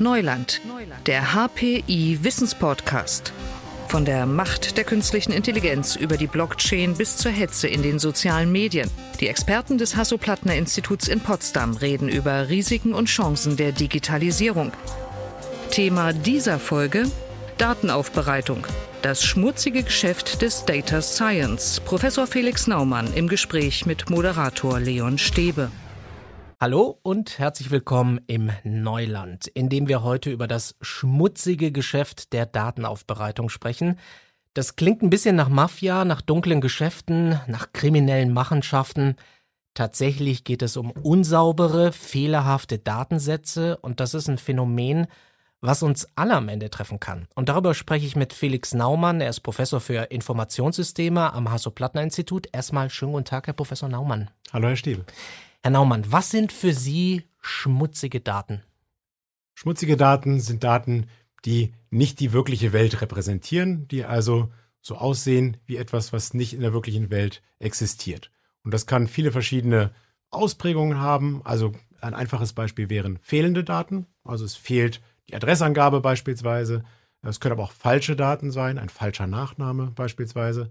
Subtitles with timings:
[0.00, 0.60] Neuland,
[1.06, 3.32] der HPI Wissenspodcast.
[3.88, 8.52] Von der Macht der künstlichen Intelligenz über die Blockchain bis zur Hetze in den sozialen
[8.52, 8.88] Medien.
[9.18, 14.70] Die Experten des Hasso-Plattner-Instituts in Potsdam reden über Risiken und Chancen der Digitalisierung.
[15.72, 17.10] Thema dieser Folge
[17.56, 18.66] Datenaufbereitung.
[19.02, 21.80] Das schmutzige Geschäft des Data Science.
[21.80, 25.72] Professor Felix Naumann im Gespräch mit Moderator Leon Stäbe.
[26.60, 32.46] Hallo und herzlich willkommen im Neuland, in dem wir heute über das schmutzige Geschäft der
[32.46, 33.96] Datenaufbereitung sprechen.
[34.54, 39.14] Das klingt ein bisschen nach Mafia, nach dunklen Geschäften, nach kriminellen Machenschaften.
[39.74, 45.06] Tatsächlich geht es um unsaubere, fehlerhafte Datensätze und das ist ein Phänomen,
[45.60, 47.28] was uns alle am Ende treffen kann.
[47.36, 49.20] Und darüber spreche ich mit Felix Naumann.
[49.20, 52.48] Er ist Professor für Informationssysteme am Hasso-Plattner-Institut.
[52.52, 54.28] Erstmal schönen guten Tag, Herr Professor Naumann.
[54.52, 55.04] Hallo, Herr Stiebe.
[55.62, 58.62] Herr Naumann, was sind für Sie schmutzige Daten?
[59.54, 61.08] Schmutzige Daten sind Daten,
[61.44, 66.60] die nicht die wirkliche Welt repräsentieren, die also so aussehen wie etwas, was nicht in
[66.60, 68.30] der wirklichen Welt existiert.
[68.62, 69.92] Und das kann viele verschiedene
[70.30, 71.42] Ausprägungen haben.
[71.44, 74.06] Also ein einfaches Beispiel wären fehlende Daten.
[74.22, 76.84] Also es fehlt die Adressangabe beispielsweise.
[77.22, 80.70] Es können aber auch falsche Daten sein, ein falscher Nachname beispielsweise.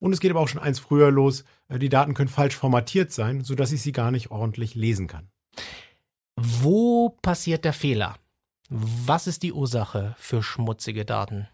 [0.00, 1.44] Und es geht aber auch schon eins früher los.
[1.68, 5.28] Äh, die Daten können falsch formatiert sein, sodass ich sie gar nicht ordentlich lesen kann.
[6.36, 8.16] Wo passiert der Fehler?
[8.70, 11.48] Was ist die Ursache für schmutzige Daten?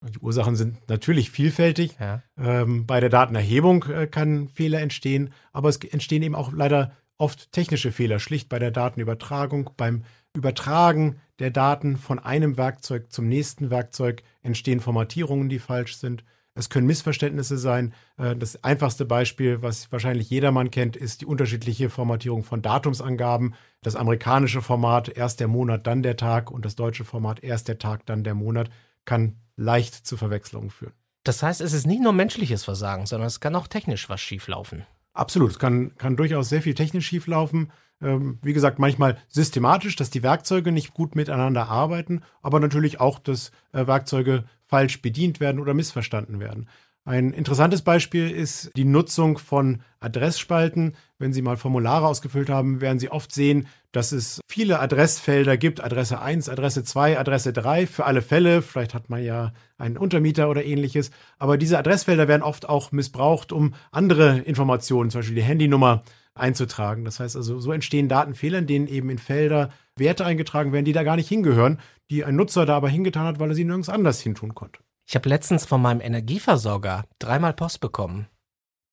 [0.00, 1.96] Die Ursachen sind natürlich vielfältig.
[1.98, 2.22] Ja.
[2.38, 7.52] Ähm, bei der Datenerhebung äh, kann Fehler entstehen, aber es entstehen eben auch leider oft
[7.52, 9.70] technische Fehler, schlicht bei der Datenübertragung.
[9.76, 16.24] Beim Übertragen der Daten von einem Werkzeug zum nächsten Werkzeug entstehen Formatierungen, die falsch sind.
[16.54, 17.92] Es können Missverständnisse sein.
[18.16, 23.54] Äh, das einfachste Beispiel, was wahrscheinlich jedermann kennt, ist die unterschiedliche Formatierung von Datumsangaben.
[23.82, 27.78] Das amerikanische Format erst der Monat, dann der Tag und das deutsche Format erst der
[27.78, 28.70] Tag, dann der Monat
[29.04, 30.94] kann leicht zu Verwechslungen führen.
[31.24, 34.84] Das heißt, es ist nicht nur menschliches Versagen, sondern es kann auch technisch was schieflaufen.
[35.14, 37.72] Absolut, es kann, kann durchaus sehr viel technisch schieflaufen.
[38.02, 43.18] Ähm, wie gesagt, manchmal systematisch, dass die Werkzeuge nicht gut miteinander arbeiten, aber natürlich auch,
[43.18, 44.44] dass äh, Werkzeuge
[44.74, 46.68] falsch bedient werden oder missverstanden werden.
[47.04, 50.96] Ein interessantes Beispiel ist die Nutzung von Adressspalten.
[51.16, 55.84] Wenn Sie mal Formulare ausgefüllt haben, werden Sie oft sehen, dass es viele Adressfelder gibt.
[55.84, 58.62] Adresse 1, Adresse 2, Adresse 3 für alle Fälle.
[58.62, 61.12] Vielleicht hat man ja einen Untermieter oder ähnliches.
[61.38, 66.02] Aber diese Adressfelder werden oft auch missbraucht, um andere Informationen, zum Beispiel die Handynummer,
[66.34, 67.04] einzutragen.
[67.04, 70.92] Das heißt also, so entstehen Datenfehler, in denen eben in Felder Werte eingetragen werden, die
[70.92, 71.78] da gar nicht hingehören,
[72.10, 74.80] die ein Nutzer da aber hingetan hat, weil er sie nirgends anders hintun konnte.
[75.06, 78.26] Ich habe letztens von meinem Energieversorger dreimal Post bekommen.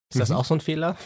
[0.09, 0.35] Ist das mhm.
[0.35, 0.97] auch so ein Fehler?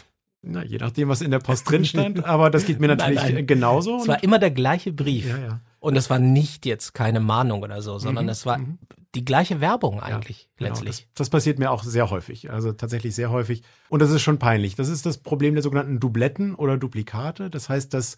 [0.42, 3.34] Na, je nachdem, was in der Post drin stand, aber das geht mir natürlich nein,
[3.34, 3.46] nein.
[3.46, 3.98] genauso.
[3.98, 5.28] Es war immer der gleiche Brief.
[5.28, 5.60] Ja, ja.
[5.78, 8.30] Und es war nicht jetzt keine Mahnung oder so, sondern mhm.
[8.30, 8.78] es war mhm.
[9.14, 10.96] die gleiche Werbung eigentlich ja, letztlich.
[10.98, 11.08] Genau.
[11.14, 13.62] Das, das, passiert mir auch sehr häufig, also tatsächlich sehr häufig.
[13.88, 14.74] Und das ist schon peinlich.
[14.74, 17.50] Das ist das Problem der sogenannten Dubletten oder Duplikate.
[17.50, 18.16] Das heißt, dass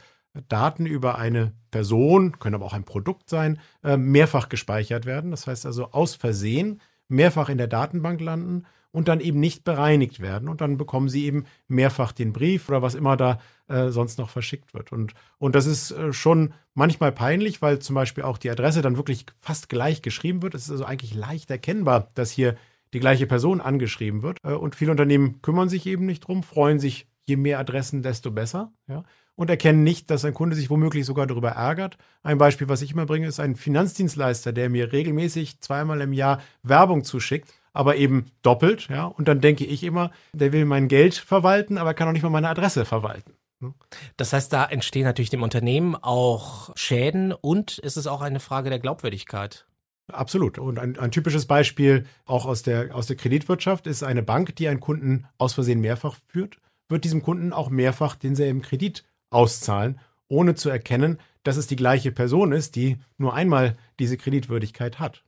[0.48, 5.30] Daten über eine Person, können aber auch ein Produkt sein, äh, mehrfach gespeichert werden.
[5.30, 10.20] Das heißt also aus Versehen mehrfach in der Datenbank landen und dann eben nicht bereinigt
[10.20, 10.48] werden.
[10.48, 14.30] Und dann bekommen sie eben mehrfach den Brief oder was immer da äh, sonst noch
[14.30, 14.92] verschickt wird.
[14.92, 18.96] Und, und das ist äh, schon manchmal peinlich, weil zum Beispiel auch die Adresse dann
[18.96, 20.54] wirklich fast gleich geschrieben wird.
[20.54, 22.56] Es ist also eigentlich leicht erkennbar, dass hier
[22.94, 24.42] die gleiche Person angeschrieben wird.
[24.42, 28.72] Und viele Unternehmen kümmern sich eben nicht drum, freuen sich, je mehr Adressen, desto besser.
[28.86, 29.04] Ja
[29.38, 31.96] und erkennen nicht, dass ein Kunde sich womöglich sogar darüber ärgert.
[32.24, 36.42] Ein Beispiel, was ich immer bringe, ist ein Finanzdienstleister, der mir regelmäßig zweimal im Jahr
[36.64, 38.88] Werbung zuschickt, aber eben doppelt.
[38.88, 39.04] Ja?
[39.04, 42.30] Und dann denke ich immer, der will mein Geld verwalten, aber kann auch nicht mal
[42.30, 43.34] meine Adresse verwalten.
[43.60, 43.74] Ne?
[44.16, 48.70] Das heißt, da entstehen natürlich dem Unternehmen auch Schäden und ist es auch eine Frage
[48.70, 49.68] der Glaubwürdigkeit.
[50.08, 50.58] Absolut.
[50.58, 54.66] Und ein, ein, typisches Beispiel auch aus der, aus der Kreditwirtschaft ist eine Bank, die
[54.66, 56.56] einen Kunden aus Versehen mehrfach führt,
[56.88, 62.12] wird diesem Kunden auch mehrfach denselben Kredit auszahlen, ohne zu erkennen, dass es die gleiche
[62.12, 65.22] Person ist, die nur einmal diese Kreditwürdigkeit hat.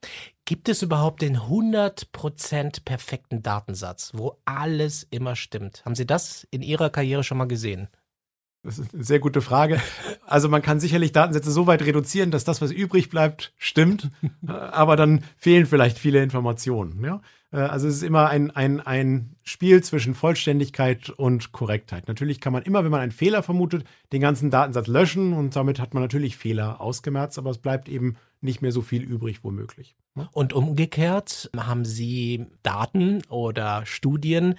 [0.44, 5.84] Gibt es überhaupt den 100% perfekten Datensatz, wo alles immer stimmt?
[5.84, 7.88] Haben Sie das in Ihrer Karriere schon mal gesehen?
[8.62, 9.80] Das ist eine sehr gute Frage.
[10.26, 14.10] Also man kann sicherlich Datensätze so weit reduzieren, dass das, was übrig bleibt, stimmt,
[14.46, 17.02] aber dann fehlen vielleicht viele Informationen.
[17.02, 17.22] Ja?
[17.52, 22.08] Äh, also es ist immer ein, ein, ein Spiel zwischen Vollständigkeit und Korrektheit.
[22.08, 25.80] Natürlich kann man immer, wenn man einen Fehler vermutet, den ganzen Datensatz löschen und damit
[25.80, 29.96] hat man natürlich Fehler ausgemerzt, aber es bleibt eben nicht mehr so viel übrig womöglich.
[30.32, 34.54] Und umgekehrt haben Sie Daten oder Studien,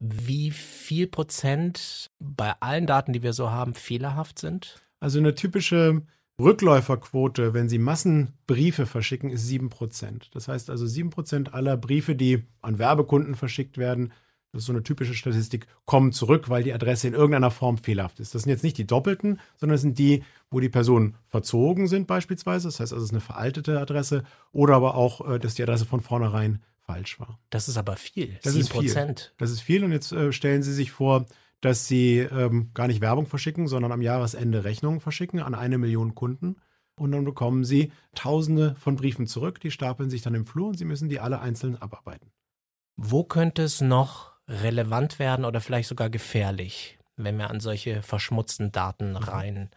[0.00, 4.80] wie viel Prozent bei allen Daten, die wir so haben, fehlerhaft sind?
[5.00, 6.02] Also eine typische
[6.40, 10.30] Rückläuferquote, wenn Sie Massenbriefe verschicken, ist 7%.
[10.32, 14.12] Das heißt also 7% aller Briefe, die an Werbekunden verschickt werden,
[14.52, 18.18] das ist so eine typische Statistik, kommen zurück, weil die Adresse in irgendeiner Form fehlerhaft
[18.18, 18.34] ist.
[18.34, 22.06] Das sind jetzt nicht die doppelten, sondern das sind die, wo die Personen verzogen sind
[22.06, 22.68] beispielsweise.
[22.68, 25.84] Das heißt also, es ist eine veraltete Adresse oder aber auch, äh, dass die Adresse
[25.84, 27.38] von vornherein falsch war.
[27.50, 28.38] Das ist aber viel.
[28.42, 28.58] Das 7%.
[28.58, 29.14] ist viel.
[29.36, 31.26] Das ist viel und jetzt äh, stellen Sie sich vor,
[31.60, 36.14] dass Sie ähm, gar nicht Werbung verschicken, sondern am Jahresende Rechnungen verschicken an eine Million
[36.14, 36.56] Kunden.
[36.96, 40.78] Und dann bekommen Sie Tausende von Briefen zurück, die stapeln sich dann im Flur und
[40.78, 42.32] Sie müssen die alle einzeln abarbeiten.
[42.96, 48.72] Wo könnte es noch relevant werden oder vielleicht sogar gefährlich, wenn wir an solche verschmutzten
[48.72, 49.16] Daten mhm.
[49.16, 49.70] rein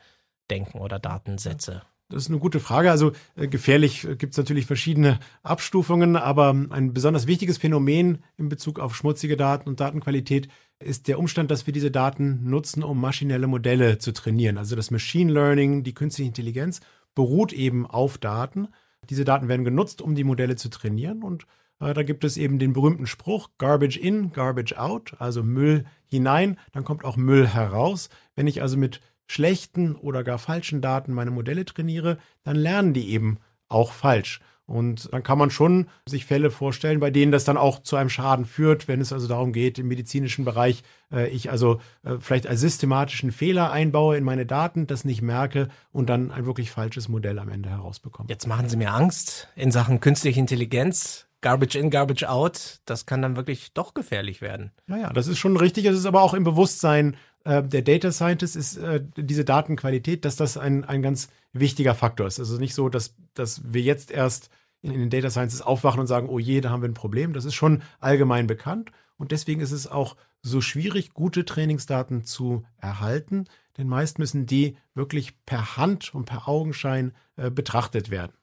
[0.50, 1.84] denken oder Datensätze?
[2.12, 2.92] Das ist eine gute Frage.
[2.92, 8.50] Also äh, gefährlich äh, gibt es natürlich verschiedene Abstufungen, aber ein besonders wichtiges Phänomen in
[8.50, 10.50] Bezug auf schmutzige Daten und Datenqualität
[10.80, 14.58] ist der Umstand, dass wir diese Daten nutzen, um maschinelle Modelle zu trainieren.
[14.58, 16.82] Also das Machine Learning, die künstliche Intelligenz
[17.16, 18.68] beruht eben auf Daten.
[19.10, 21.46] Diese Daten werden genutzt, um die Modelle zu trainieren und
[21.80, 26.58] äh, da gibt es eben den berühmten Spruch, Garbage in, Garbage out, also Müll hinein,
[26.72, 28.10] dann kommt auch Müll heraus.
[28.36, 33.10] Wenn ich also mit schlechten oder gar falschen Daten meine Modelle trainiere, dann lernen die
[33.10, 33.38] eben
[33.68, 34.42] auch falsch.
[34.72, 38.10] Und dann kann man schon sich Fälle vorstellen, bei denen das dann auch zu einem
[38.10, 42.48] Schaden führt, wenn es also darum geht, im medizinischen Bereich, äh, ich also äh, vielleicht
[42.48, 47.10] als systematischen Fehler einbaue in meine Daten, das nicht merke und dann ein wirklich falsches
[47.10, 48.30] Modell am Ende herausbekomme.
[48.30, 51.28] Jetzt machen Sie mir Angst in Sachen künstliche Intelligenz.
[51.42, 54.72] Garbage in, Garbage out, das kann dann wirklich doch gefährlich werden.
[54.88, 55.86] Ja, ja, das ist schon richtig.
[55.86, 60.36] Es ist aber auch im Bewusstsein äh, der Data Scientist ist äh, diese Datenqualität, dass
[60.36, 62.40] das ein, ein ganz wichtiger Faktor ist.
[62.40, 64.50] Also nicht so, dass, dass wir jetzt erst
[64.82, 67.34] in, in den Data Sciences aufwachen und sagen, oh je, da haben wir ein Problem.
[67.34, 68.92] Das ist schon allgemein bekannt.
[69.18, 73.46] Und deswegen ist es auch so schwierig, gute Trainingsdaten zu erhalten,
[73.78, 78.34] denn meist müssen die wirklich per Hand und per Augenschein äh, betrachtet werden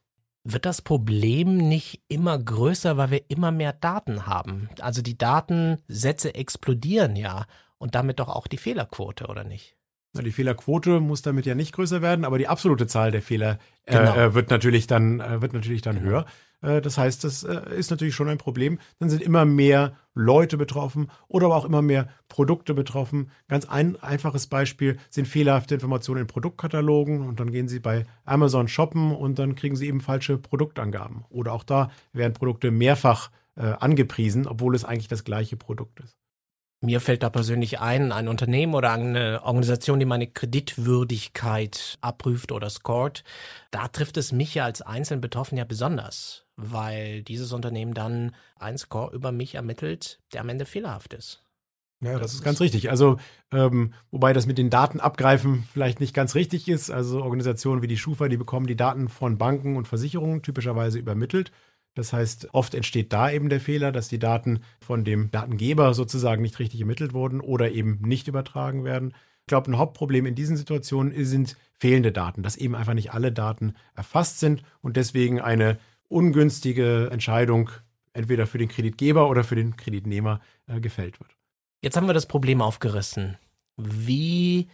[0.52, 4.68] wird das Problem nicht immer größer, weil wir immer mehr Daten haben?
[4.80, 7.44] Also die Datensätze explodieren ja
[7.78, 9.76] und damit doch auch die Fehlerquote, oder nicht?
[10.14, 13.58] Na, die Fehlerquote muss damit ja nicht größer werden, aber die absolute Zahl der Fehler
[13.84, 14.16] äh, genau.
[14.16, 16.10] äh, wird natürlich dann, äh, wird natürlich dann genau.
[16.10, 16.26] höher.
[16.62, 18.78] Äh, das heißt, das äh, ist natürlich schon ein Problem.
[18.98, 23.30] Dann sind immer mehr Leute betroffen oder aber auch immer mehr Produkte betroffen.
[23.48, 28.66] Ganz ein einfaches Beispiel sind fehlerhafte Informationen in Produktkatalogen und dann gehen Sie bei Amazon
[28.66, 31.24] shoppen und dann kriegen Sie eben falsche Produktangaben.
[31.28, 36.16] Oder auch da werden Produkte mehrfach angepriesen, obwohl es eigentlich das gleiche Produkt ist.
[36.80, 42.70] Mir fällt da persönlich ein, ein Unternehmen oder eine Organisation, die meine Kreditwürdigkeit abprüft oder
[42.70, 43.24] scored.
[43.72, 48.78] Da trifft es mich ja als einzelnen Betroffenen ja besonders, weil dieses Unternehmen dann einen
[48.78, 51.42] Score über mich ermittelt, der am Ende fehlerhaft ist.
[52.00, 52.90] Ja, das, das ist ganz richtig.
[52.90, 53.16] Also,
[53.50, 56.90] ähm, wobei das mit den Daten abgreifen vielleicht nicht ganz richtig ist.
[56.90, 61.50] Also Organisationen wie die Schufa, die bekommen die Daten von Banken und Versicherungen typischerweise übermittelt.
[61.98, 66.42] Das heißt, oft entsteht da eben der Fehler, dass die Daten von dem Datengeber sozusagen
[66.42, 69.14] nicht richtig ermittelt wurden oder eben nicht übertragen werden.
[69.40, 73.32] Ich glaube, ein Hauptproblem in diesen Situationen sind fehlende Daten, dass eben einfach nicht alle
[73.32, 77.70] Daten erfasst sind und deswegen eine ungünstige Entscheidung
[78.12, 81.34] entweder für den Kreditgeber oder für den Kreditnehmer äh, gefällt wird.
[81.82, 83.38] Jetzt haben wir das Problem aufgerissen.
[83.76, 84.68] Wie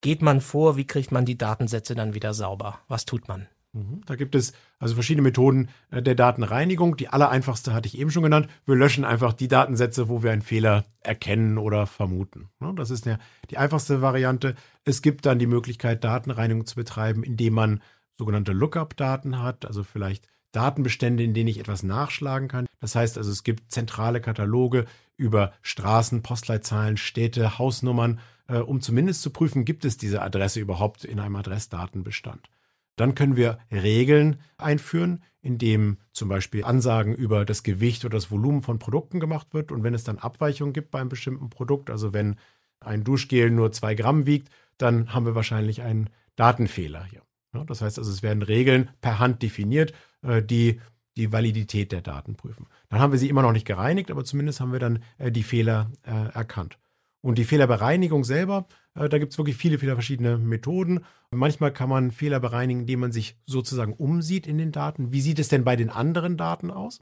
[0.00, 0.78] geht man vor?
[0.78, 2.78] Wie kriegt man die Datensätze dann wieder sauber?
[2.88, 3.46] Was tut man?
[3.72, 4.02] Mhm.
[4.04, 6.96] Da gibt es also verschiedene Methoden äh, der Datenreinigung.
[6.96, 8.48] Die allereinfachste hatte ich eben schon genannt.
[8.66, 12.50] Wir löschen einfach die Datensätze, wo wir einen Fehler erkennen oder vermuten.
[12.60, 13.08] Ne, das ist
[13.50, 14.54] die einfachste Variante.
[14.84, 17.82] Es gibt dann die Möglichkeit, Datenreinigung zu betreiben, indem man
[18.18, 22.66] sogenannte Lookup-Daten hat, also vielleicht Datenbestände, in denen ich etwas nachschlagen kann.
[22.78, 24.84] Das heißt also, es gibt zentrale Kataloge
[25.16, 31.04] über Straßen, Postleitzahlen, Städte, Hausnummern, äh, um zumindest zu prüfen, gibt es diese Adresse überhaupt
[31.04, 32.50] in einem Adressdatenbestand.
[32.96, 38.62] Dann können wir Regeln einführen, indem zum Beispiel Ansagen über das Gewicht oder das Volumen
[38.62, 39.72] von Produkten gemacht wird.
[39.72, 42.36] Und wenn es dann Abweichungen gibt bei einem bestimmten Produkt, also wenn
[42.80, 47.22] ein Duschgel nur zwei Gramm wiegt, dann haben wir wahrscheinlich einen Datenfehler hier.
[47.66, 50.80] das heißt also, es werden Regeln per Hand definiert, äh, die
[51.16, 52.66] die Validität der Daten prüfen.
[52.88, 55.42] Dann haben wir sie immer noch nicht gereinigt, aber zumindest haben wir dann äh, die
[55.42, 56.78] Fehler äh, erkannt.
[57.22, 61.04] Und die Fehlerbereinigung selber, äh, da gibt es wirklich viele, viele verschiedene Methoden.
[61.30, 65.12] Manchmal kann man Fehler bereinigen, indem man sich sozusagen umsieht in den Daten.
[65.12, 67.00] Wie sieht es denn bei den anderen Daten aus?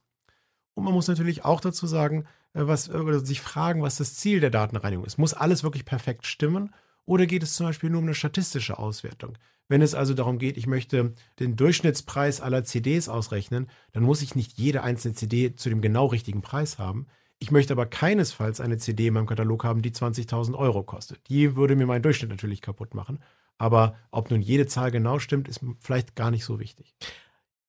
[0.75, 4.41] Und man muss natürlich auch dazu sagen, äh, was, oder sich fragen, was das Ziel
[4.41, 5.19] der Datenreinigung ist.
[5.19, 6.75] Muss alles wirklich perfekt stimmen?
[7.07, 9.37] Oder geht es zum Beispiel nur um eine statistische Auswertung?
[9.69, 14.35] Wenn es also darum geht, ich möchte den Durchschnittspreis aller CDs ausrechnen, dann muss ich
[14.35, 17.07] nicht jede einzelne CD zu dem genau richtigen Preis haben.
[17.41, 21.29] Ich möchte aber keinesfalls eine CD in meinem Katalog haben, die 20.000 Euro kostet.
[21.29, 23.19] Die würde mir meinen Durchschnitt natürlich kaputt machen.
[23.57, 26.95] Aber ob nun jede Zahl genau stimmt, ist vielleicht gar nicht so wichtig.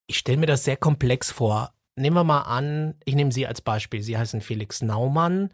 [0.07, 1.73] Ich stelle mir das sehr komplex vor.
[1.95, 4.03] Nehmen wir mal an, ich nehme Sie als Beispiel.
[4.03, 5.49] Sie heißen Felix Naumann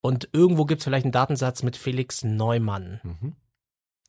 [0.00, 3.36] und irgendwo gibt es vielleicht einen Datensatz mit Felix Neumann, mhm.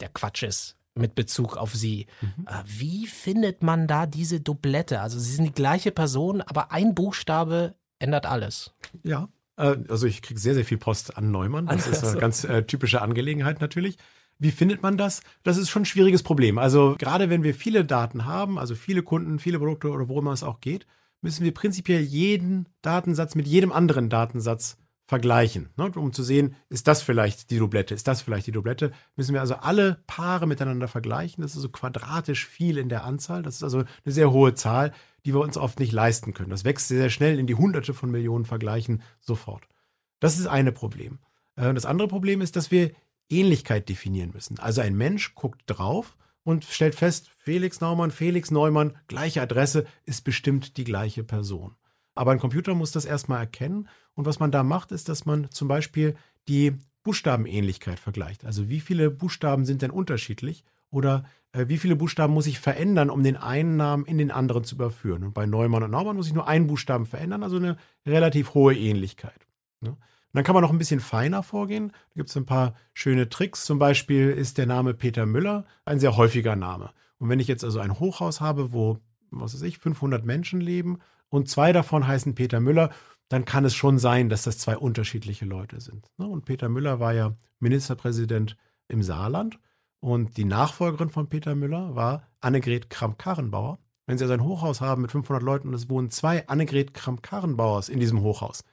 [0.02, 2.08] der Quatsch ist mit Bezug auf Sie.
[2.22, 2.48] Mhm.
[2.48, 5.02] Äh, wie findet man da diese Doublette?
[5.02, 8.74] Also Sie sind die gleiche Person, aber ein Buchstabe ändert alles.
[9.04, 11.68] Ja, äh, also ich kriege sehr, sehr viel Post an Neumann.
[11.68, 13.98] Das ist eine ganz äh, typische Angelegenheit natürlich.
[14.40, 15.22] Wie findet man das?
[15.44, 16.58] Das ist schon ein schwieriges Problem.
[16.58, 20.44] Also gerade wenn wir viele Daten haben, also viele Kunden, viele Produkte oder worum es
[20.44, 20.88] auch geht,
[21.22, 24.78] müssen wir prinzipiell jeden Datensatz mit jedem anderen Datensatz
[25.10, 25.92] vergleichen, ne?
[25.96, 29.42] um zu sehen, ist das vielleicht die Doublette, ist das vielleicht die Doublette, müssen wir
[29.42, 31.42] also alle Paare miteinander vergleichen.
[31.42, 33.42] Das ist so quadratisch viel in der Anzahl.
[33.42, 34.94] Das ist also eine sehr hohe Zahl,
[35.26, 36.50] die wir uns oft nicht leisten können.
[36.50, 39.68] Das wächst sehr, sehr schnell in die Hunderte von Millionen Vergleichen sofort.
[40.20, 41.20] Das ist eine Problem.
[41.56, 42.92] Äh, das andere Problem ist, dass wir
[43.30, 44.60] Ähnlichkeit definieren müssen.
[44.60, 50.24] Also ein Mensch guckt drauf und stellt fest, Felix Naumann, Felix Neumann, gleiche Adresse, ist
[50.24, 51.76] bestimmt die gleiche Person.
[52.16, 53.88] Aber ein Computer muss das erstmal erkennen.
[54.14, 56.16] Und was man da macht, ist, dass man zum Beispiel
[56.48, 56.74] die
[57.04, 58.46] Buchstabenähnlichkeit vergleicht.
[58.46, 61.24] Also wie viele Buchstaben sind denn unterschiedlich oder
[61.54, 65.24] wie viele Buchstaben muss ich verändern, um den einen Namen in den anderen zu überführen.
[65.24, 68.76] Und bei Neumann und Naumann muss ich nur einen Buchstaben verändern, also eine relativ hohe
[68.76, 69.48] Ähnlichkeit.
[69.82, 69.92] Ne?
[69.92, 69.98] Und
[70.38, 71.90] dann kann man noch ein bisschen feiner vorgehen.
[71.90, 73.66] Da gibt es ein paar schöne Tricks.
[73.66, 76.92] Zum Beispiel ist der Name Peter Müller ein sehr häufiger Name.
[77.18, 79.00] Und wenn ich jetzt also ein Hochhaus habe, wo,
[79.32, 82.92] was weiß ich, 500 Menschen leben und zwei davon heißen Peter Müller,
[83.28, 86.12] dann kann es schon sein, dass das zwei unterschiedliche Leute sind.
[86.18, 86.28] Ne?
[86.28, 88.56] Und Peter Müller war ja Ministerpräsident
[88.88, 89.60] im Saarland
[90.00, 93.80] und die Nachfolgerin von Peter Müller war Annegret Kramp-Karrenbauer.
[94.06, 97.90] Wenn Sie also ein Hochhaus haben mit 500 Leuten und es wohnen zwei Annegret Kramp-Karrenbauers
[97.90, 98.64] in diesem Hochhaus,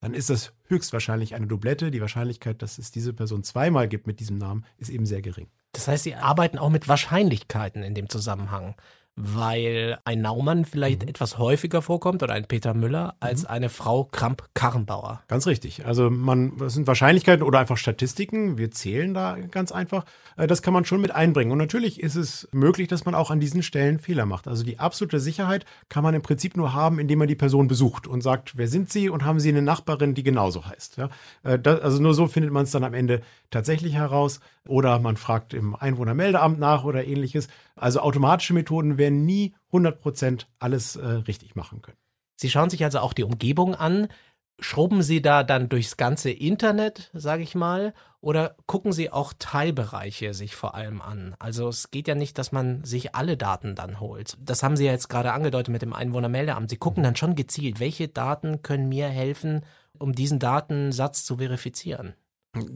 [0.00, 1.90] dann ist das höchstwahrscheinlich eine Doublette.
[1.90, 5.48] Die Wahrscheinlichkeit, dass es diese Person zweimal gibt mit diesem Namen, ist eben sehr gering.
[5.72, 8.74] Das heißt, Sie arbeiten auch mit Wahrscheinlichkeiten in dem Zusammenhang
[9.16, 11.08] weil ein Naumann vielleicht mhm.
[11.08, 13.48] etwas häufiger vorkommt oder ein Peter Müller als mhm.
[13.48, 15.22] eine Frau Kramp-Karrenbauer.
[15.28, 15.86] Ganz richtig.
[15.86, 18.58] Also man, das sind Wahrscheinlichkeiten oder einfach Statistiken.
[18.58, 20.04] Wir zählen da ganz einfach.
[20.36, 21.52] Äh, das kann man schon mit einbringen.
[21.52, 24.48] Und natürlich ist es möglich, dass man auch an diesen Stellen Fehler macht.
[24.48, 28.08] Also die absolute Sicherheit kann man im Prinzip nur haben, indem man die Person besucht
[28.08, 30.96] und sagt, wer sind Sie und haben Sie eine Nachbarin, die genauso heißt.
[30.96, 31.08] Ja?
[31.44, 34.40] Äh, das, also nur so findet man es dann am Ende tatsächlich heraus.
[34.66, 37.48] Oder man fragt im Einwohnermeldeamt nach oder ähnliches.
[37.76, 41.98] Also automatische Methoden werden nie 100% alles äh, richtig machen können.
[42.36, 44.08] Sie schauen sich also auch die Umgebung an.
[44.60, 50.32] Schrubben Sie da dann durchs ganze Internet, sage ich mal, oder gucken Sie auch Teilbereiche
[50.32, 51.34] sich vor allem an?
[51.40, 54.36] Also es geht ja nicht, dass man sich alle Daten dann holt.
[54.40, 56.70] Das haben Sie ja jetzt gerade angedeutet mit dem Einwohnermeldeamt.
[56.70, 59.64] Sie gucken dann schon gezielt, welche Daten können mir helfen,
[59.98, 62.14] um diesen Datensatz zu verifizieren.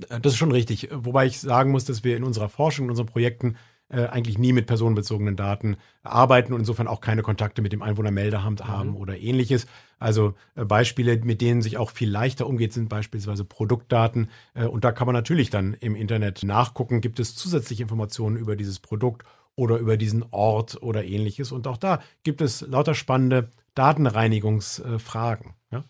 [0.09, 0.89] Das ist schon richtig.
[0.93, 3.57] Wobei ich sagen muss, dass wir in unserer Forschung, in unseren Projekten
[3.91, 8.61] äh, eigentlich nie mit personenbezogenen Daten arbeiten und insofern auch keine Kontakte mit dem Einwohnermeldeamt
[8.61, 8.69] mhm.
[8.69, 9.67] haben oder ähnliches.
[9.99, 14.29] Also äh, Beispiele, mit denen sich auch viel leichter umgeht, sind beispielsweise Produktdaten.
[14.55, 18.57] Äh, und da kann man natürlich dann im Internet nachgucken, gibt es zusätzliche Informationen über
[18.57, 19.25] dieses Produkt
[19.57, 21.51] oder über diesen Ort oder ähnliches.
[21.51, 25.55] Und auch da gibt es lauter spannende Datenreinigungsfragen.
[25.71, 25.85] Ja?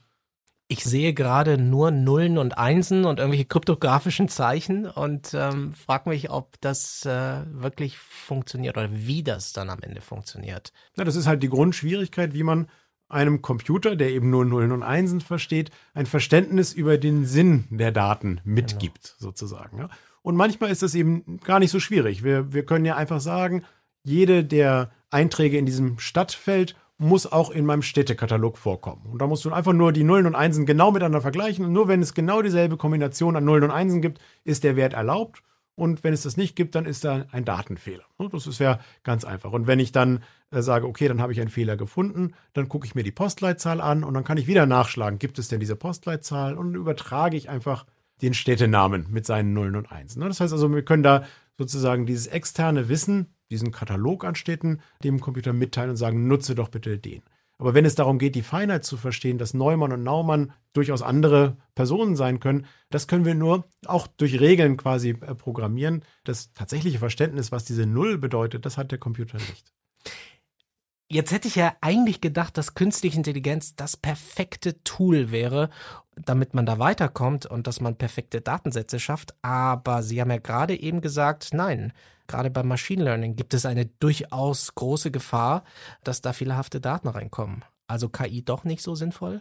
[0.68, 6.30] Ich sehe gerade nur Nullen und Einsen und irgendwelche kryptografischen Zeichen und ähm, frage mich,
[6.30, 10.72] ob das äh, wirklich funktioniert oder wie das dann am Ende funktioniert.
[10.96, 12.68] Ja, das ist halt die Grundschwierigkeit, wie man
[13.08, 17.90] einem Computer, der eben nur Nullen und Einsen versteht, ein Verständnis über den Sinn der
[17.90, 19.30] Daten mitgibt, genau.
[19.30, 19.78] sozusagen.
[19.78, 19.88] Ja.
[20.20, 22.22] Und manchmal ist das eben gar nicht so schwierig.
[22.22, 23.64] Wir, wir können ja einfach sagen,
[24.02, 29.06] jede der Einträge in diesem Stadtfeld muss auch in meinem Städtekatalog vorkommen.
[29.10, 31.64] Und da musst du einfach nur die Nullen und Einsen genau miteinander vergleichen.
[31.64, 34.94] Und nur wenn es genau dieselbe Kombination an Nullen und Einsen gibt, ist der Wert
[34.94, 35.42] erlaubt.
[35.76, 38.02] Und wenn es das nicht gibt, dann ist da ein Datenfehler.
[38.32, 39.52] Das ist ja ganz einfach.
[39.52, 42.84] Und wenn ich dann äh, sage, okay, dann habe ich einen Fehler gefunden, dann gucke
[42.84, 45.76] ich mir die Postleitzahl an und dann kann ich wieder nachschlagen, gibt es denn diese
[45.76, 46.58] Postleitzahl?
[46.58, 47.86] Und übertrage ich einfach
[48.22, 50.20] den Städtenamen mit seinen Nullen und Einsen.
[50.20, 51.22] Das heißt also, wir können da
[51.56, 56.68] sozusagen dieses externe Wissen diesen Katalog an Städten dem Computer mitteilen und sagen, nutze doch
[56.68, 57.22] bitte den.
[57.58, 61.56] Aber wenn es darum geht, die Feinheit zu verstehen, dass Neumann und Naumann durchaus andere
[61.74, 66.04] Personen sein können, das können wir nur auch durch Regeln quasi äh, programmieren.
[66.22, 69.72] Das tatsächliche Verständnis, was diese Null bedeutet, das hat der Computer nicht.
[71.10, 75.70] Jetzt hätte ich ja eigentlich gedacht, dass künstliche Intelligenz das perfekte Tool wäre,
[76.16, 79.34] damit man da weiterkommt und dass man perfekte Datensätze schafft.
[79.40, 81.94] Aber Sie haben ja gerade eben gesagt, nein,
[82.26, 85.64] gerade beim Machine Learning gibt es eine durchaus große Gefahr,
[86.04, 87.64] dass da fehlerhafte Daten reinkommen.
[87.86, 89.40] Also KI doch nicht so sinnvoll?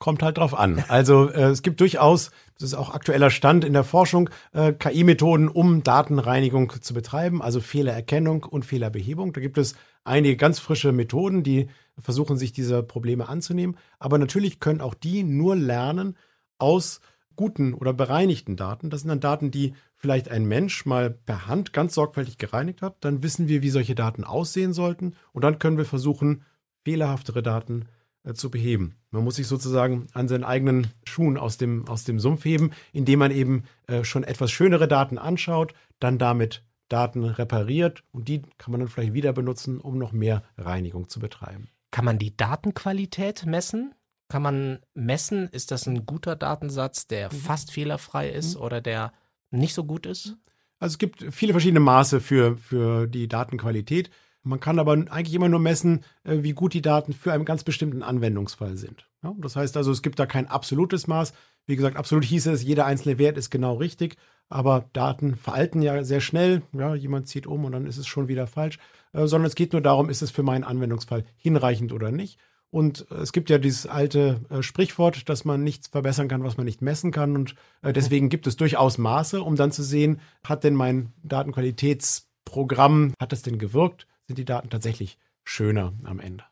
[0.00, 0.84] kommt halt drauf an.
[0.88, 5.48] Also äh, es gibt durchaus, das ist auch aktueller Stand in der Forschung, äh, KI-Methoden,
[5.48, 9.32] um Datenreinigung zu betreiben, also Fehlererkennung und Fehlerbehebung.
[9.32, 11.68] Da gibt es einige ganz frische Methoden, die
[11.98, 13.76] versuchen, sich dieser Probleme anzunehmen.
[13.98, 16.16] Aber natürlich können auch die nur lernen
[16.58, 17.00] aus
[17.36, 18.90] guten oder bereinigten Daten.
[18.90, 22.96] Das sind dann Daten, die vielleicht ein Mensch mal per Hand ganz sorgfältig gereinigt hat.
[23.00, 25.14] Dann wissen wir, wie solche Daten aussehen sollten.
[25.32, 26.42] Und dann können wir versuchen,
[26.84, 27.86] fehlerhaftere Daten
[28.22, 28.96] äh, zu beheben.
[29.10, 33.18] Man muss sich sozusagen an seinen eigenen Schuhen aus dem, aus dem Sumpf heben, indem
[33.18, 38.72] man eben äh, schon etwas schönere Daten anschaut, dann damit Daten repariert und die kann
[38.72, 41.68] man dann vielleicht wieder benutzen, um noch mehr Reinigung zu betreiben.
[41.90, 43.94] Kann man die Datenqualität messen?
[44.28, 47.36] Kann man messen, ist das ein guter Datensatz, der mhm.
[47.36, 48.62] fast fehlerfrei ist mhm.
[48.62, 49.12] oder der
[49.50, 50.36] nicht so gut ist?
[50.78, 54.10] Also es gibt viele verschiedene Maße für, für die Datenqualität.
[54.42, 57.64] Man kann aber eigentlich immer nur messen, äh, wie gut die Daten für einen ganz
[57.64, 59.08] bestimmten Anwendungsfall sind.
[59.38, 61.32] das heißt also, es gibt da kein absolutes Maß.
[61.66, 64.16] Wie gesagt, absolut hieße es, jeder einzelne Wert ist genau richtig,
[64.48, 66.62] aber Daten veralten ja sehr schnell.
[66.72, 68.78] Ja, jemand zieht um und dann ist es schon wieder falsch.
[69.12, 72.38] Äh, sondern es geht nur darum, ist es für meinen Anwendungsfall hinreichend oder nicht.
[72.70, 76.66] Und es gibt ja dieses alte äh, Sprichwort, dass man nichts verbessern kann, was man
[76.66, 77.36] nicht messen kann.
[77.36, 83.14] Und äh, deswegen gibt es durchaus Maße, um dann zu sehen, hat denn mein Datenqualitätsprogramm,
[83.20, 84.08] hat das denn gewirkt?
[84.26, 86.42] Sind die Daten tatsächlich schöner am Ende?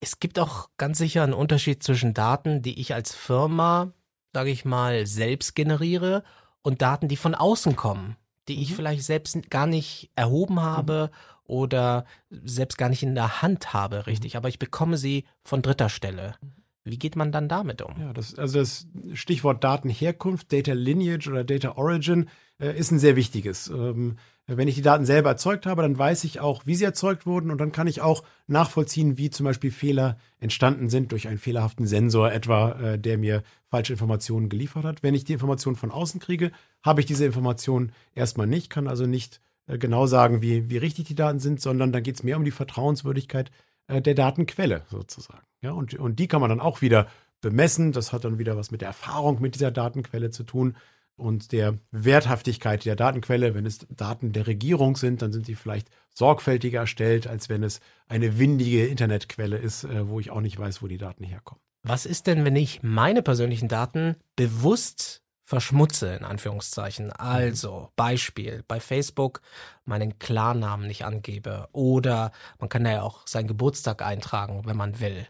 [0.00, 3.92] Es gibt auch ganz sicher einen Unterschied zwischen Daten, die ich als Firma,
[4.32, 6.22] sage ich mal, selbst generiere
[6.62, 8.16] und Daten, die von außen kommen,
[8.48, 8.74] die ich mhm.
[8.74, 13.96] vielleicht selbst gar nicht erhoben habe mhm oder selbst gar nicht in der Hand habe,
[13.96, 14.02] mhm.
[14.02, 16.36] richtig, aber ich bekomme sie von dritter Stelle.
[16.84, 17.94] Wie geht man dann damit um?
[18.00, 23.16] Ja, das, also das Stichwort Datenherkunft, Data Lineage oder Data Origin äh, ist ein sehr
[23.16, 23.68] wichtiges.
[23.68, 27.26] Ähm, wenn ich die Daten selber erzeugt habe, dann weiß ich auch, wie sie erzeugt
[27.26, 31.38] wurden und dann kann ich auch nachvollziehen, wie zum Beispiel Fehler entstanden sind durch einen
[31.38, 35.02] fehlerhaften Sensor etwa, äh, der mir falsche Informationen geliefert hat.
[35.02, 36.50] Wenn ich die Informationen von außen kriege,
[36.82, 41.06] habe ich diese Informationen erstmal nicht, kann also nicht äh, genau sagen, wie, wie richtig
[41.06, 43.50] die Daten sind, sondern dann geht es mehr um die Vertrauenswürdigkeit
[43.86, 45.46] äh, der Datenquelle sozusagen.
[45.62, 47.06] Ja, und, und die kann man dann auch wieder
[47.40, 47.92] bemessen.
[47.92, 50.76] Das hat dann wieder was mit der Erfahrung mit dieser Datenquelle zu tun
[51.16, 53.54] und der Werthaftigkeit der Datenquelle.
[53.54, 57.80] Wenn es Daten der Regierung sind, dann sind sie vielleicht sorgfältiger erstellt, als wenn es
[58.08, 61.62] eine windige Internetquelle ist, äh, wo ich auch nicht weiß, wo die Daten herkommen.
[61.82, 67.10] Was ist denn, wenn ich meine persönlichen Daten bewusst verschmutze, in Anführungszeichen.
[67.10, 69.42] Also, Beispiel, bei Facebook
[69.84, 75.26] meinen Klarnamen nicht angebe oder man kann ja auch seinen Geburtstag eintragen, wenn man will.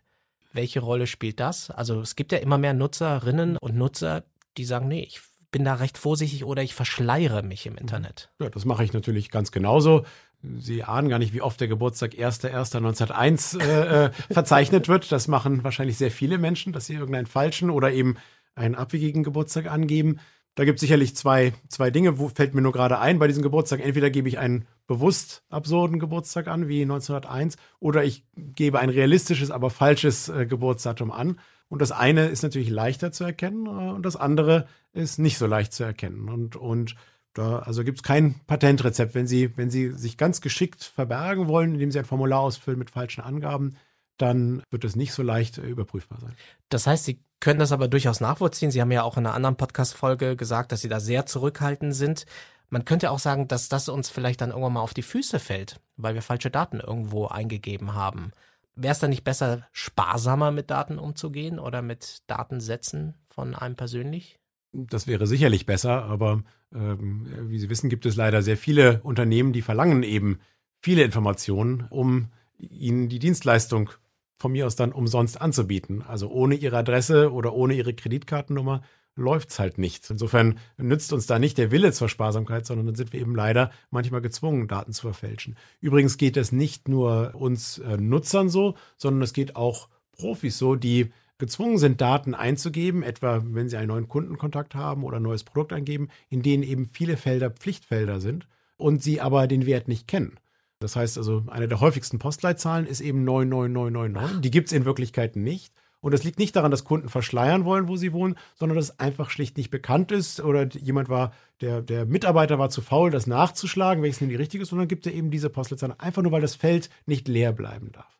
[0.52, 1.70] Welche Rolle spielt das?
[1.70, 4.24] Also es gibt ja immer mehr Nutzerinnen und Nutzer,
[4.58, 8.30] die sagen, nee, ich bin da recht vorsichtig oder ich verschleiere mich im Internet.
[8.40, 10.04] Ja, das mache ich natürlich ganz genauso.
[10.42, 15.12] Sie ahnen gar nicht, wie oft der Geburtstag 1.1.1901 äh, äh, verzeichnet wird.
[15.12, 18.16] Das machen wahrscheinlich sehr viele Menschen, dass sie irgendeinen falschen oder eben
[18.54, 20.18] einen abwegigen Geburtstag angeben.
[20.54, 23.42] Da gibt es sicherlich zwei, zwei Dinge, wo fällt mir nur gerade ein bei diesem
[23.42, 23.80] Geburtstag.
[23.80, 29.50] Entweder gebe ich einen bewusst absurden Geburtstag an, wie 1901, oder ich gebe ein realistisches,
[29.50, 31.38] aber falsches äh, Geburtsdatum an.
[31.68, 35.46] Und das eine ist natürlich leichter zu erkennen äh, und das andere ist nicht so
[35.46, 36.28] leicht zu erkennen.
[36.28, 36.96] Und, und
[37.34, 39.14] da also gibt es kein Patentrezept.
[39.14, 42.90] Wenn Sie, wenn Sie sich ganz geschickt verbergen wollen, indem Sie ein Formular ausfüllen mit
[42.90, 43.76] falschen Angaben,
[44.16, 46.34] dann wird es nicht so leicht äh, überprüfbar sein.
[46.68, 48.70] Das heißt, Sie können das aber durchaus nachvollziehen.
[48.70, 52.26] Sie haben ja auch in einer anderen Podcast-Folge gesagt, dass Sie da sehr zurückhaltend sind.
[52.68, 55.80] Man könnte auch sagen, dass das uns vielleicht dann irgendwann mal auf die Füße fällt,
[55.96, 58.32] weil wir falsche Daten irgendwo eingegeben haben.
[58.76, 64.39] Wäre es dann nicht besser, sparsamer mit Daten umzugehen oder mit Datensätzen von einem persönlich?
[64.72, 69.52] Das wäre sicherlich besser, aber ähm, wie Sie wissen, gibt es leider sehr viele Unternehmen,
[69.52, 70.38] die verlangen eben
[70.80, 72.28] viele Informationen, um
[72.58, 73.90] ihnen die Dienstleistung
[74.38, 76.02] von mir aus dann umsonst anzubieten.
[76.02, 78.82] Also ohne ihre Adresse oder ohne ihre Kreditkartennummer
[79.16, 80.08] läuft es halt nicht.
[80.08, 83.70] Insofern nützt uns da nicht der Wille zur Sparsamkeit, sondern dann sind wir eben leider
[83.90, 85.56] manchmal gezwungen, Daten zu verfälschen.
[85.80, 90.74] Übrigens geht es nicht nur uns äh, Nutzern so, sondern es geht auch Profis so,
[90.76, 95.42] die gezwungen sind, Daten einzugeben, etwa wenn sie einen neuen Kundenkontakt haben oder ein neues
[95.42, 100.06] Produkt eingeben, in denen eben viele Felder Pflichtfelder sind und sie aber den Wert nicht
[100.06, 100.38] kennen.
[100.78, 104.40] Das heißt also, eine der häufigsten Postleitzahlen ist eben 99999.
[104.40, 105.74] Die gibt es in Wirklichkeit nicht.
[106.00, 109.00] Und das liegt nicht daran, dass Kunden verschleiern wollen, wo sie wohnen, sondern dass es
[109.00, 113.26] einfach schlicht nicht bekannt ist oder jemand war, der, der Mitarbeiter war zu faul, das
[113.26, 116.40] nachzuschlagen, welches nun die richtige ist, sondern gibt er eben diese Postleitzahl, einfach nur, weil
[116.40, 118.19] das Feld nicht leer bleiben darf.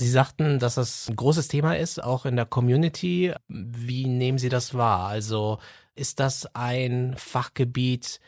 [0.00, 3.34] Sie sagten, dass das ein großes Thema ist, auch in der Community.
[3.48, 5.08] Wie nehmen Sie das wahr?
[5.08, 5.58] Also
[5.96, 8.20] ist das ein Fachgebiet,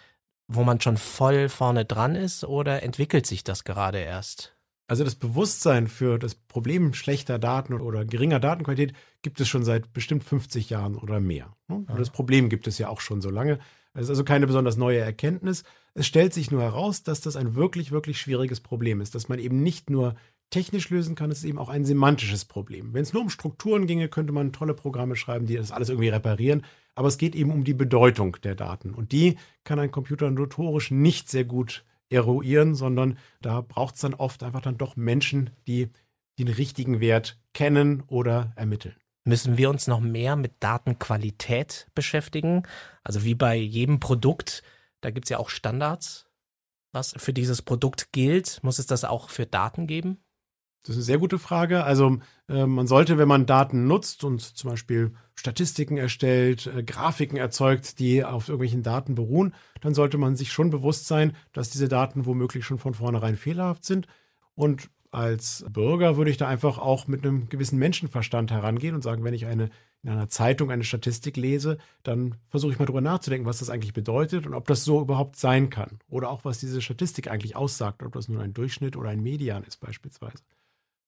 [0.48, 4.56] wo man schon voll vorne dran ist oder entwickelt sich das gerade erst?
[4.88, 9.92] Also das Bewusstsein für das Problem schlechter Daten oder geringer Datenqualität gibt es schon seit
[9.92, 11.54] bestimmt 50 Jahren oder mehr.
[11.68, 13.61] Und das Problem gibt es ja auch schon so lange.
[13.94, 15.62] Es ist also keine besonders neue Erkenntnis.
[15.94, 19.38] Es stellt sich nur heraus, dass das ein wirklich, wirklich schwieriges Problem ist, dass man
[19.38, 20.16] eben nicht nur
[20.50, 22.92] technisch lösen kann, es ist eben auch ein semantisches Problem.
[22.92, 26.08] Wenn es nur um Strukturen ginge, könnte man tolle Programme schreiben, die das alles irgendwie
[26.08, 26.64] reparieren.
[26.94, 28.92] Aber es geht eben um die Bedeutung der Daten.
[28.92, 34.14] Und die kann ein Computer notorisch nicht sehr gut eruieren, sondern da braucht es dann
[34.14, 35.88] oft einfach dann doch Menschen, die
[36.38, 38.96] den richtigen Wert kennen oder ermitteln.
[39.24, 42.64] Müssen wir uns noch mehr mit Datenqualität beschäftigen?
[43.04, 44.62] Also wie bei jedem Produkt,
[45.02, 46.26] da gibt es ja auch Standards.
[46.92, 50.18] Was für dieses Produkt gilt, muss es das auch für Daten geben?
[50.82, 51.84] Das ist eine sehr gute Frage.
[51.84, 57.36] Also äh, man sollte, wenn man Daten nutzt und zum Beispiel Statistiken erstellt, äh, Grafiken
[57.36, 61.88] erzeugt, die auf irgendwelchen Daten beruhen, dann sollte man sich schon bewusst sein, dass diese
[61.88, 64.06] Daten womöglich schon von vornherein fehlerhaft sind.
[64.54, 69.24] Und als Bürger würde ich da einfach auch mit einem gewissen Menschenverstand herangehen und sagen,
[69.24, 69.70] wenn ich eine
[70.02, 73.92] in einer Zeitung eine Statistik lese, dann versuche ich mal drüber nachzudenken, was das eigentlich
[73.92, 75.98] bedeutet und ob das so überhaupt sein kann.
[76.08, 79.62] Oder auch, was diese Statistik eigentlich aussagt, ob das nun ein Durchschnitt oder ein Median
[79.64, 80.42] ist beispielsweise.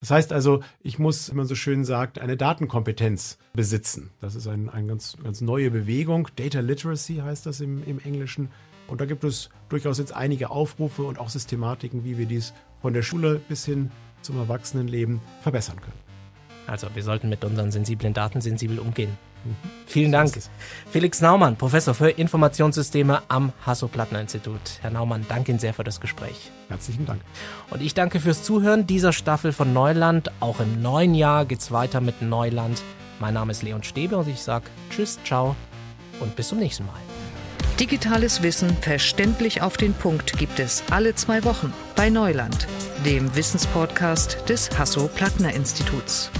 [0.03, 4.11] Das heißt also, ich muss, wie man so schön sagt, eine Datenkompetenz besitzen.
[4.21, 6.27] Das ist eine ein ganz, ganz neue Bewegung.
[6.35, 8.49] Data Literacy heißt das im, im Englischen.
[8.88, 12.95] Und da gibt es durchaus jetzt einige Aufrufe und auch Systematiken, wie wir dies von
[12.95, 15.99] der Schule bis hin zum Erwachsenenleben verbessern können.
[16.67, 19.17] Also wir sollten mit unseren sensiblen Daten sensibel umgehen.
[19.87, 20.33] Vielen Dank.
[20.90, 24.61] Felix Naumann, Professor für Informationssysteme am Hasso-Plattner-Institut.
[24.81, 26.50] Herr Naumann, danke Ihnen sehr für das Gespräch.
[26.68, 27.20] Herzlichen Dank.
[27.70, 30.31] Und ich danke fürs Zuhören dieser Staffel von Neuland.
[30.40, 32.83] Auch im neuen Jahr geht es weiter mit Neuland.
[33.20, 35.55] Mein Name ist Leon Stäbe und ich sage Tschüss, ciao
[36.20, 36.94] und bis zum nächsten Mal.
[37.78, 42.66] Digitales Wissen verständlich auf den Punkt gibt es alle zwei Wochen bei Neuland,
[43.05, 46.31] dem Wissenspodcast des Hasso-Plattner-Instituts.